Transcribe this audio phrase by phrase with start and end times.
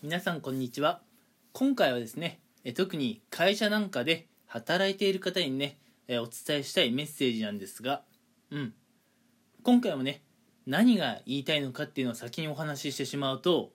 [0.00, 1.00] 皆さんこんにちは。
[1.52, 2.38] 今回はですね
[2.76, 5.76] 特に会社なんかで働いている方にね
[6.08, 8.02] お伝えしたいメッセージなんですが
[8.52, 8.74] うん。
[9.64, 10.22] 今回もね
[10.68, 13.72] 何が言いたいのかっていうのを先にお話ししてしまうと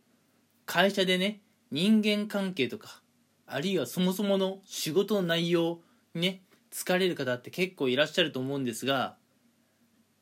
[0.66, 1.42] 会社でね
[1.72, 3.02] 人間関係とか
[3.46, 5.82] あるいはそもそもの仕事の内容
[6.16, 9.18] にね疲れる方って結構いらっしゃると思うんですが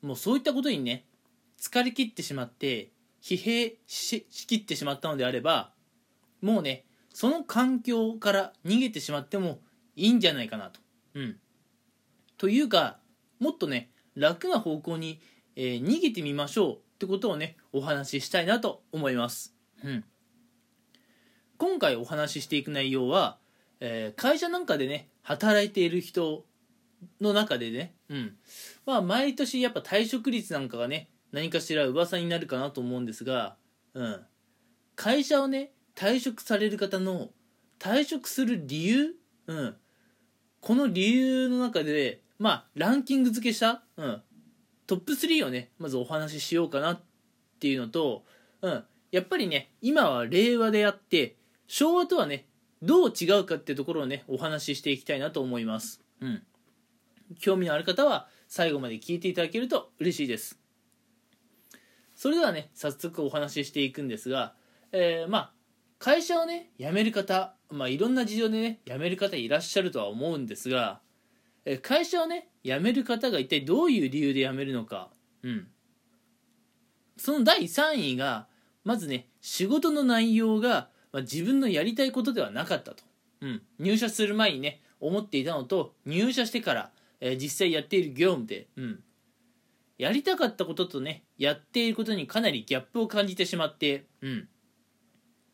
[0.01, 1.05] もうそういったことにね
[1.59, 2.89] 疲れ切ってしまって
[3.21, 5.73] 疲弊ししきってしまったのであれば
[6.41, 9.59] もうねその環境から逃げてしまっても
[9.95, 10.79] いいんじゃないかなと。
[11.13, 11.37] うん、
[12.37, 12.99] というか
[13.39, 15.19] もっとね楽な方向に、
[15.55, 19.53] えー、逃げてみましょうってことをねお話ししたいなと思います。
[19.83, 20.03] うん、
[21.57, 23.37] 今回お話ししていく内容は、
[23.79, 26.45] えー、会社なんかでね働いている人
[27.19, 28.35] の中でね、うん、
[28.85, 33.55] まあ毎年やっぱ退職率なんかがね何かしら噂になるかなと思うんですが、
[33.93, 34.25] うん、
[34.95, 37.29] 会社をね退職される方の
[37.79, 39.15] 退職する理由、
[39.47, 39.75] うん、
[40.59, 44.21] この理由の中でまあランキング付けした、うん、
[44.87, 47.01] トップ3をねまずお話ししようかなっ
[47.59, 48.23] ていうのと、
[48.61, 51.35] うん、やっぱりね今は令和であって
[51.67, 52.45] 昭和とはね
[52.81, 56.43] どう違うかっていうところをねお話ししていきたいなと思います、うん、
[57.39, 60.59] 興味のある方は最後まで聞いていただけると嬉しいです。
[62.15, 64.53] それではね早速お話ししていくんですが、
[64.91, 65.51] えー、まあ
[66.01, 70.99] 会社をね辞める方、まあ、いろんな事情でね辞める方いらっしゃるとは思うんですが、
[71.63, 75.09] え、会社をね辞める方が一体どういう理由で辞めるのか、
[75.43, 75.67] うん、
[77.17, 78.47] その第3位が
[78.83, 83.03] まずね仕事の内容が、まあ、自分のやりたいことではなかったと、
[83.41, 88.99] うん、入社する前にね思っていたのと入社してから、えー、実際やっている業務で、うん、
[89.99, 94.47] やりたかったこととね、やっていることにかなりギャップを感じてしまって、うん。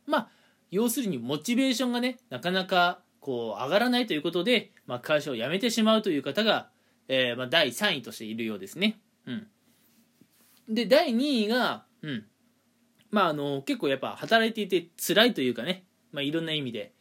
[0.06, 0.30] まあ、
[0.72, 6.70] 要するにモチベーションがね、なかなかこう上がらないということで、まあ、会社を辞めてしまうという方が、
[7.08, 9.00] えー、まあ、第3位としているようですね。
[9.26, 9.48] うん。
[10.70, 12.26] で、第2位が、うん。
[13.12, 16.94] まあ、あの、結構やっぱ働いていて辛いというかね、まあ、いろんな意味で、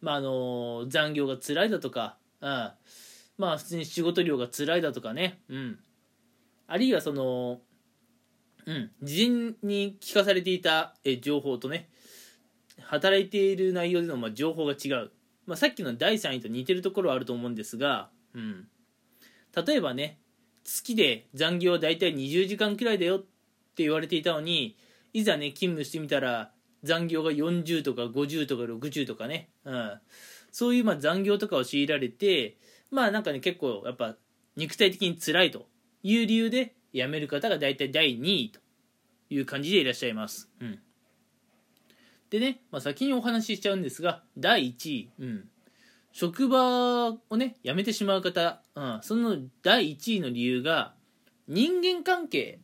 [0.00, 2.70] まあ、あの、残業が辛いだとか、うん。
[3.38, 5.78] まあ、普通に仕事量が辛いだとかね、うん。
[6.66, 7.60] あるいはその、
[8.66, 11.88] うん、事前に聞かされていたえ情報とね、
[12.80, 15.10] 働いている内容でのま情報が違う。
[15.46, 18.66] まあ、さっきの第3位と似てるところはあると思うんですが、うん、
[19.66, 20.18] 例えばね、
[20.64, 24.76] 月で残業はだいたい20時間くらいだよって言われていたのに、
[25.12, 26.50] いざね、勤務してみたら、
[26.82, 30.00] 残業が40とか50とか60とかね、うん、
[30.52, 32.56] そういうまあ残業とかを強いられて、
[32.90, 34.16] まあなんかね、結構やっぱ
[34.56, 35.66] 肉体的に辛いと。
[36.08, 38.60] いう理由で辞める方が大体第2位と
[39.28, 40.48] いう感じでいらっしゃいます。
[40.60, 40.78] うん、
[42.30, 45.48] でね、まあ、先にお話ししちゃうんですが第1位、うん、
[46.12, 50.94] 職場をね辞めてしまう方、うん、その第1位の理由が
[51.48, 52.60] 人間関係、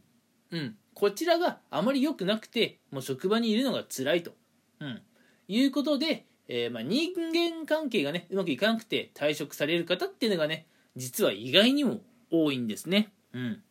[0.50, 4.32] うん、こちらがあまり良くなくてもう職場にいるのが辛いと、
[4.80, 5.02] うん、
[5.48, 12.00] いうことで、えー、まあ、人間関係がねうまくいかなくて退職される方っていうのがね実は意外にも
[12.30, 13.12] 多いんですね。
[13.32, 13.62] うん。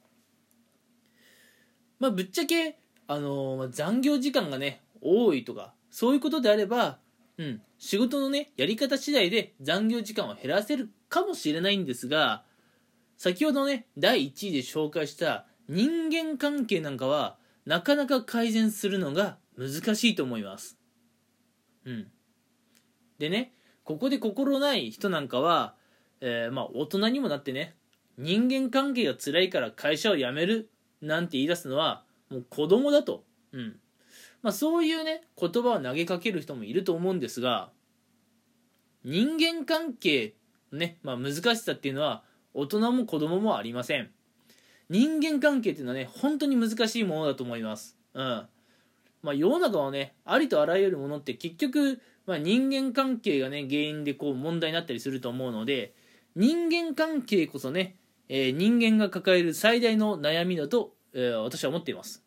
[2.00, 6.98] まあ、ぶっちゃけ、あのー、残業時間がね、多いとか、そういうことであれば、
[7.38, 12.44] うん、仕事のね、やり方次第で残業時間を減らせるかもしれないんですが、
[13.18, 20.80] 先ほどね、第1位で紹介した人間関係なんかは、なかなか改善するのが難しいと思います。
[21.86, 22.08] うん。
[23.20, 23.54] でね、
[23.84, 25.76] ここで心ない人なんかは、
[26.22, 27.76] えー、まあ大人にもなってね、
[28.18, 30.70] 人間関係が辛いから会社を辞める
[31.02, 33.24] なんて言い出すのはもう子供だと。
[33.52, 33.80] うん。
[34.42, 37.72] まあそういうね、言葉を投げかける人もいると思うんですが、
[39.04, 40.36] 人間関係
[40.72, 44.10] ね、まあ難しさっていうのは大人も子供もありません。
[44.90, 47.98] 人間関係っていうのはね、本当に難しいものだと思います。
[48.14, 48.48] うん。
[49.22, 55.94] まあ世の中はね、ありとあらゆるものって結局、まあ、人間関係がね、原因でこう問題になったりすると思うので、
[56.36, 57.98] 人間関係こそね、
[58.30, 62.24] えー、人間が抱える最大の悩みだと、えー、私は思っています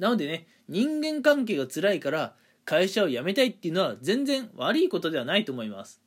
[0.00, 6.00] なのでね人間関係が辛いから会社を辞めたいっていうのは全然悪いことではないと思います。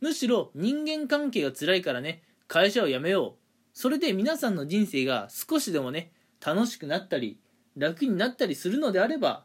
[0.00, 3.40] むしろ人間関係が辛いからね会社を辞めよう。
[3.72, 6.12] それで皆さんの人生が少しでもね
[6.44, 7.38] 楽しくなったり
[7.76, 9.44] 楽になったりするのであれば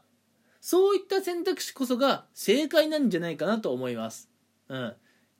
[0.60, 4.30] そういった選択肢こそが正解なんじゃないかなと思います。
[4.68, 4.94] うん。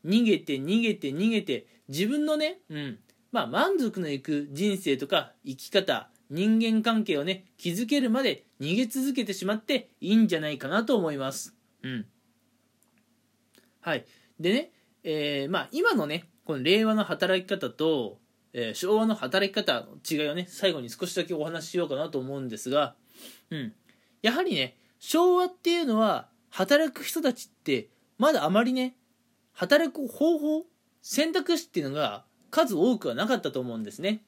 [0.05, 2.99] 逃げて逃げて逃げて自分のね、うん、
[3.33, 11.55] まあ、満足のいく人生とか生き方人間関係をね築けるまで逃げ続けてしまっていいんじゃないかなと思います。
[11.83, 12.07] うん。
[13.81, 14.05] はい。
[14.41, 14.71] でね、
[15.05, 18.19] えー、まあ今のねこの令和の働き方と、
[18.53, 22.95] えー、昭和の働き方の違いをね最後に少しだけお話ししようかなと思うんですが
[23.51, 23.73] うん。
[24.23, 27.89] やはりね昭和っていうのは働く人たちって
[28.19, 28.97] まだあまりね
[29.53, 30.67] 働く方法
[31.03, 34.23] 選択肢っていうのが数多くはなかったと思うんですね。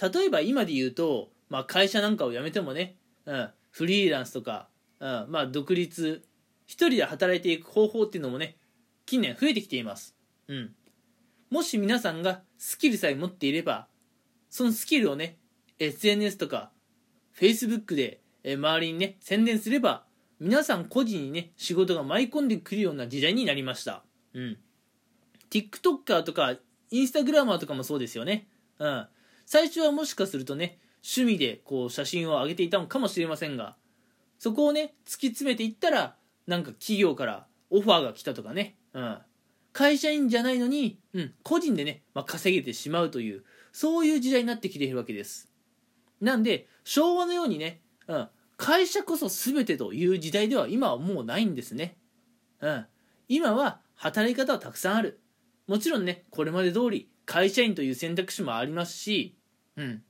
[0.00, 2.96] 例えば今で言うと、まあ、会社なんかを辞めてもね、
[3.26, 4.68] うん、フリーランスとか、
[5.00, 6.22] うんまあ、独立
[6.66, 8.56] 一人で働いていく方法っていうのもね
[9.06, 10.14] 近年増えてきています、
[10.48, 10.74] うん、
[11.50, 13.88] もし皆さんがスキルさえ持っていれば
[14.50, 15.36] そのスキルをね
[15.78, 16.70] SNS とか
[17.38, 20.04] Facebook で周りにね宣伝すれば
[20.40, 24.02] 皆さん個人にね仕事が舞い込んでくるような時代になりました。
[24.34, 24.58] うん。
[25.50, 26.54] TikToker とか
[26.90, 28.46] インスタグラマーとかもそうですよね。
[28.78, 29.06] うん。
[29.50, 33.76] 最初はもしかするとね趣味でこう写真を上げていたのかもしれませんが
[34.38, 36.16] そこをね突き詰めていったら
[36.46, 39.18] なんか企業からオファーが来たとかね、うん、
[39.72, 43.42] 会社員じゃないのに、うん、個人でね、まあ、稼げてしまうという
[43.72, 45.50] そういう時代になってきているわけです。
[46.20, 48.28] なんで昭和のようにね、うん、
[48.58, 51.96] 会社こそ全てという時代では今はもうないんですね、
[52.60, 52.86] うん、
[53.28, 55.20] 今は働き方はたくさんある。
[55.66, 59.37] もちろんねこれまで通り会社員という選択肢もありますし
[59.78, 60.02] うん、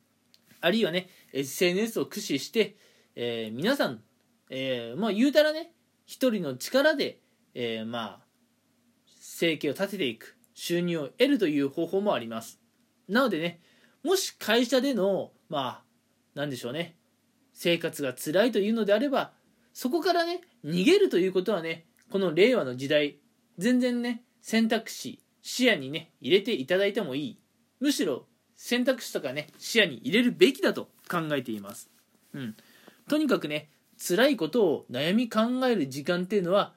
[0.63, 2.77] あるいはね SNS を駆使して、
[3.15, 4.01] えー、皆さん、
[4.51, 5.73] えー、まあ言うたらね
[6.07, 7.21] 一人の力で、
[7.55, 8.21] えー、まあ
[9.21, 12.59] 生計を立てていく収入を得るという方法もあります。
[13.09, 13.61] なのでね
[14.03, 15.83] もし会社でのまあ
[16.35, 16.97] なんでしょうね
[17.53, 19.33] 生活が辛いというのであれば
[19.75, 23.19] そこからね逃げるということはねこの令和の時代
[23.59, 27.39] 全然ね選択肢視野にね入れていただいてもいい。
[27.81, 28.27] むしろ
[28.59, 31.89] 選択肢とかね視野に入れるべきだと考えています、
[32.35, 32.57] うん、
[33.09, 36.75] とにかくね辛いことを悩み考える時間っていうのは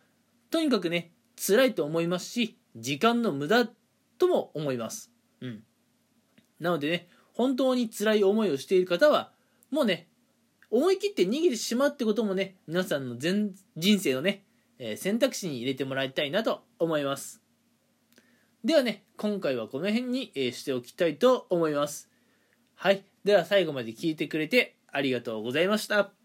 [0.51, 3.67] とにかくね辛いと思いますし時間の無駄
[4.19, 5.11] とも思います、
[5.41, 5.63] うん、
[6.59, 9.31] なのでね本当に辛い思いをしている方は
[9.71, 10.07] もうね
[10.69, 14.43] 思い切って逃げてしまうってこともね皆さんの全人生のね、
[14.77, 17.40] え、選択肢に入れてもらいたいなと思います。
[18.63, 22.11] ではね、今回はこの辺に、しておきたいと思います。
[22.75, 23.03] はい。
[23.23, 26.20] では最後まで聞いてくれてありがとうございました。